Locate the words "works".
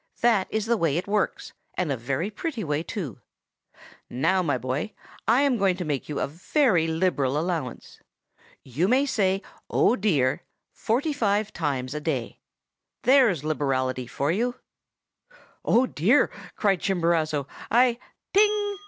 1.07-1.53